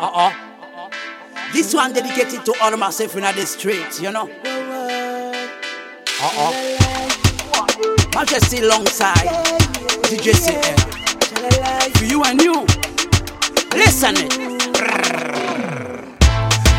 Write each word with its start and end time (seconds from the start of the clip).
Uh-uh. 0.00 0.32
This 1.52 1.74
one 1.74 1.92
dedicated 1.92 2.42
to 2.46 2.54
all 2.62 2.74
myself 2.78 3.16
in 3.16 3.22
the 3.22 3.44
streets, 3.44 4.00
you 4.00 4.10
know. 4.10 4.30
Uh-uh. 6.22 6.52
Majesty 8.14 8.60
alongside 8.60 9.28
DJ 10.08 10.32
CM. 10.32 10.78
For 11.98 12.04
you 12.06 12.24
and 12.24 12.40
you. 12.40 12.64
Listen 13.76 14.14
it. 14.16 14.38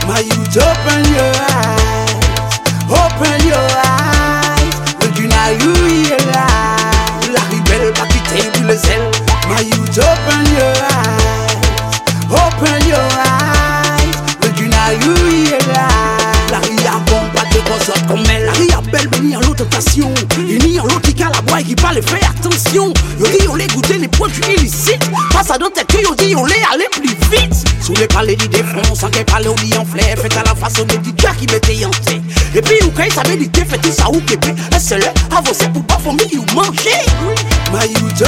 My 0.08 0.20
youth, 0.22 0.58
open 0.58 1.06
your 1.14 1.34
eyes, 1.54 2.58
open 2.90 3.38
your 3.46 3.50
venir 20.38 20.84
en 20.84 20.88
l'autre 20.88 21.14
qui 21.14 21.24
a 21.24 21.30
la 21.30 21.42
boîte 21.42 21.66
qui 21.66 21.76
parle 21.76 22.02
fait 22.02 22.24
attention. 22.26 22.94
Yo 23.20 23.28
dit 23.28 23.48
on 23.50 23.56
les 23.56 23.68
goûter 23.68 23.98
les 23.98 24.07
produits 24.07 24.44
illicites. 24.57 25.04
Face 25.32 25.50
à 25.52 25.57
d'autres 25.57 25.86
que 25.86 26.02
yo 26.02 26.14
dit 26.16 26.36
on 26.36 26.46
les 26.46 26.56
aller 26.71 26.88
plus 26.92 27.16
vite. 27.32 27.54
Sous 27.82 27.94
les 27.94 28.07
palais 28.07 28.36
du 28.36 28.48
défense, 28.48 29.00
sans 29.00 29.10
qu'elle 29.10 29.26
parle 29.26 29.48
au 29.48 29.56
lit 29.56 29.76
en 29.78 29.86
flair. 29.86 30.18
Fait 30.18 30.38
à 30.38 30.44
la 30.44 30.56
façon 30.56 30.86
de 30.86 30.94
DJ 30.94 31.26
qui 31.40 31.48
mettait 31.52 31.86
en 31.86 31.90
tête. 31.90 32.22
Et 32.56 32.62
puis 32.62 32.76
ou 32.86 32.92
quand 32.92 33.09
savait 33.12 33.36
l'idée, 33.36 33.66
fait 33.66 33.78
tout 33.80 33.92
ça 33.92 34.09
ou 34.09 34.20
képé. 34.22 34.50
Et 34.50 34.80
c'est 34.80 35.00
là, 35.00 35.14
avancer 35.36 35.67
pour 35.70 35.84
pas 35.84 35.98
famille 35.98 36.38
ou 36.38 36.45
manger. 36.56 37.02
My 37.72 37.88
youth, 37.88 38.23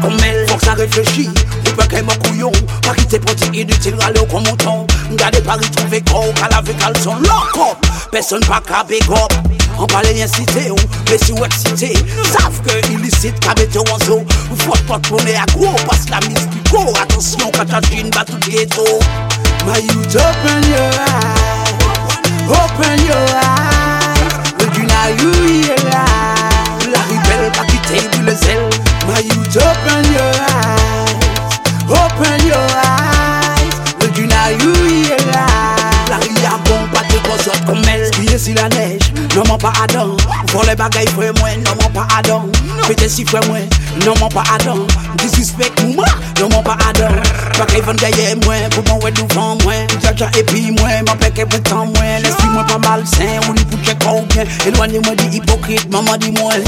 comme 0.00 0.16
elle. 0.24 0.48
Faut 0.48 0.56
que 0.56 0.64
ça 0.64 0.74
réfléchisse. 0.74 1.28
Ou 1.66 1.70
pas 1.76 1.86
qu'elle 1.86 2.04
m'en 2.04 2.14
couillon. 2.24 2.52
Pas 2.82 2.94
quitter 2.94 3.18
produit 3.18 3.60
inutile, 3.60 3.94
râler 4.00 4.20
comme 4.30 4.44
mouton. 4.44 4.86
Gardez 5.12 5.40
Paris, 5.40 5.70
trouver 5.70 6.00
corps, 6.02 6.32
qu'à 6.34 6.48
la 6.48 6.62
caleçon, 6.62 7.14
lock 7.16 7.56
up. 7.56 7.86
Personne 8.10 8.40
pas 8.40 8.60
qu'à 8.66 8.84
big 8.84 9.02
up. 9.10 9.32
On 9.78 9.86
parlait 9.86 10.12
bien 10.12 10.26
cité, 10.26 10.70
ou, 10.70 10.76
mais 11.08 11.18
si 11.18 11.32
ou 11.32 11.44
excité. 11.44 11.94
Savent 12.32 12.60
que 12.62 12.92
illicite, 12.92 13.38
qu'à 13.40 13.54
mettre 13.54 13.80
en 13.92 13.98
zoo. 14.04 14.24
Faut 14.58 14.72
pas 14.86 14.98
tourner 14.98 15.36
à 15.36 15.46
gros, 15.52 15.74
que 15.74 16.10
la 16.10 16.20
mise 16.28 16.48
gros. 16.70 16.92
Attention, 17.00 17.50
quand 17.56 17.64
t'as 17.66 17.80
une 17.96 18.10
bat 18.10 18.24
tout 18.24 18.38
ghetto. 18.50 18.84
My 19.66 19.78
youth, 19.78 20.16
open 20.16 20.62
your 20.70 20.90
eyes, 21.06 21.74
open 22.48 22.98
your 23.06 23.16
eyes. 23.16 23.29
Non 39.40 39.48
mon 39.48 39.56
pa 39.56 39.72
adan 39.82 40.16
Vole 40.52 40.74
bagay 40.76 41.06
fwe 41.16 41.30
mwen 41.40 41.62
Non 41.64 41.72
mon 41.80 41.90
pa 41.94 42.04
adan 42.18 42.42
Pete 42.86 43.08
si 43.08 43.24
fwe 43.24 43.40
mwen 43.48 43.64
Non 44.04 44.12
mon 44.20 44.28
pa 44.28 44.42
adan 44.52 44.84
Disrespect 45.16 45.80
mouman 45.80 46.04
Non 46.38 46.50
mon 46.52 46.62
pa 46.62 46.76
adan 46.88 47.16
Bagay 47.56 47.80
van 47.80 47.96
gaye 47.96 48.34
mwen 48.44 48.68
Pou 48.74 48.84
mwen 48.90 49.00
wè 49.00 49.14
duvan 49.16 49.56
mwen 49.64 49.88
Jaja 50.04 50.28
epi 50.36 50.68
mwen 50.76 51.08
Mwen 51.08 51.24
peke 51.24 51.48
pe 51.48 51.62
tan 51.70 51.88
mwen 51.94 52.20
L'esprit 52.20 52.52
mwen 52.52 52.68
pa 52.68 52.76
mal 52.84 53.06
sen, 53.16 53.40
Ou 53.48 53.56
li 53.56 53.64
pou 53.64 53.80
chek 53.88 54.04
ou 54.12 54.28
bien. 54.34 54.44
Elwanye 54.68 55.00
mwen 55.06 55.16
di 55.24 55.32
hipokrit 55.38 55.88
Maman 55.88 56.20
di 56.20 56.36
mwen 56.36 56.60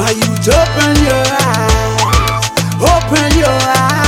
My 0.00 0.16
youth 0.16 0.48
open 0.48 1.04
your 1.04 1.24
eyes? 1.44 2.52
Open 2.80 3.36
your 3.36 3.58
eyes. 3.76 4.07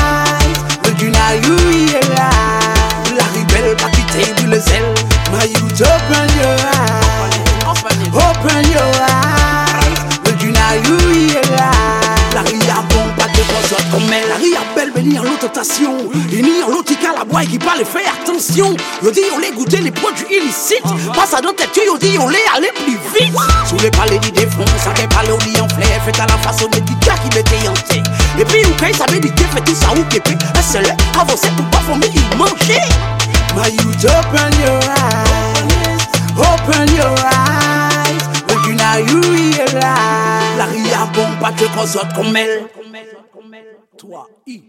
Open 8.15 8.65
your 8.71 8.91
eyes. 9.01 9.99
Look 10.25 10.43
now 10.53 10.75
you 10.75 10.97
realize. 11.11 12.35
La 12.35 12.43
ria 12.43 12.83
bon, 12.91 13.05
pas 13.17 13.27
de 13.29 13.43
cause 13.43 13.77
comme 13.91 14.13
elle. 14.13 14.29
La 14.29 14.37
ria 14.37 14.61
belle, 14.75 14.93
venir 14.93 15.23
en 15.23 15.25
l'autre 15.25 15.49
station. 15.53 15.97
Il 16.31 16.43
n'y 16.43 16.63
a 16.63 16.69
l'autre 16.69 16.95
qui 16.95 17.07
a 17.07 17.13
la 17.13 17.25
boîte 17.25 17.49
qui 17.49 17.59
parle, 17.59 17.85
fait 17.85 18.07
attention. 18.07 18.77
Yo 19.03 19.11
dit 19.11 19.23
on 19.35 19.39
les 19.39 19.51
goûter 19.53 19.79
les 19.79 19.91
produits 19.91 20.27
illicites. 20.31 20.83
Passe 21.15 21.35
à 21.35 21.41
dans 21.41 21.53
tête, 21.53 21.71
yo 21.77 21.99
dit 21.99 22.17
on 22.21 22.29
les 22.29 22.39
aller 22.57 22.71
plus 22.85 22.99
vite. 23.15 23.35
Sous 23.69 23.79
les 23.83 23.91
palais 23.91 24.19
du 24.19 24.31
défense, 24.31 24.69
ça 24.85 24.91
qu'elle 24.93 25.09
parle 25.09 25.33
au 25.33 25.39
lit 25.39 25.61
en 25.61 25.69
flair. 25.69 26.01
Fait 26.05 26.21
à 26.21 26.27
la 26.27 26.39
façon 26.39 26.69
de 26.69 26.77
DJ 26.77 27.11
qui 27.23 27.69
en 27.69 27.73
tête. 27.73 28.07
Et 28.39 28.45
puis 28.45 28.65
ou 28.65 28.75
quand 28.79 28.87
il 28.87 28.97
savait 28.97 29.21
l'idée, 29.21 29.45
fait 29.53 29.61
tout 29.61 29.75
ça 29.75 29.89
ou 29.97 30.05
képé. 30.05 30.33
Et 30.33 30.63
c'est 30.63 30.83
là, 30.83 30.95
avancer 31.21 31.49
pour 31.57 31.67
pas 31.67 31.79
famille 31.79 32.23
manger. 32.37 32.81
My 33.57 33.69
youth, 33.69 34.05
open 34.05 34.53
your 34.63 34.79
eyes, 34.79 35.40
pas 41.41 41.53
de 41.53 41.67
cause 41.75 41.99
comme 42.15 42.37
elle. 42.37 42.67
Toi, 43.97 44.29
I. 44.47 44.63